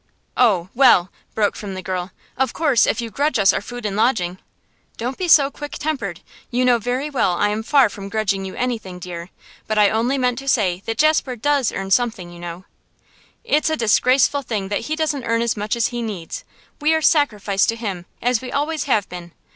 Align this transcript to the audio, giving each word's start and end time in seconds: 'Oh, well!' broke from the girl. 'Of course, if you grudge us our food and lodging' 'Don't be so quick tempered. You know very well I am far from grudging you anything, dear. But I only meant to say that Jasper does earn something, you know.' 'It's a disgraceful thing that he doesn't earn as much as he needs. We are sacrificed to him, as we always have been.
'Oh, 0.35 0.69
well!' 0.73 1.11
broke 1.35 1.55
from 1.55 1.75
the 1.75 1.83
girl. 1.83 2.09
'Of 2.35 2.53
course, 2.53 2.87
if 2.87 3.01
you 3.01 3.11
grudge 3.11 3.37
us 3.37 3.53
our 3.53 3.61
food 3.61 3.85
and 3.85 3.95
lodging' 3.95 4.39
'Don't 4.97 5.15
be 5.15 5.27
so 5.27 5.51
quick 5.51 5.73
tempered. 5.73 6.21
You 6.49 6.65
know 6.65 6.79
very 6.79 7.07
well 7.11 7.33
I 7.33 7.49
am 7.49 7.61
far 7.61 7.87
from 7.87 8.09
grudging 8.09 8.43
you 8.43 8.55
anything, 8.55 8.97
dear. 8.97 9.29
But 9.67 9.77
I 9.77 9.91
only 9.91 10.17
meant 10.17 10.39
to 10.39 10.47
say 10.47 10.81
that 10.87 10.97
Jasper 10.97 11.35
does 11.35 11.71
earn 11.71 11.91
something, 11.91 12.31
you 12.31 12.39
know.' 12.39 12.65
'It's 13.43 13.69
a 13.69 13.77
disgraceful 13.77 14.41
thing 14.41 14.69
that 14.69 14.81
he 14.89 14.95
doesn't 14.95 15.23
earn 15.25 15.43
as 15.43 15.55
much 15.55 15.75
as 15.75 15.89
he 15.89 16.01
needs. 16.01 16.45
We 16.81 16.95
are 16.95 17.03
sacrificed 17.03 17.69
to 17.69 17.75
him, 17.75 18.07
as 18.23 18.41
we 18.41 18.51
always 18.51 18.85
have 18.85 19.07
been. 19.07 19.33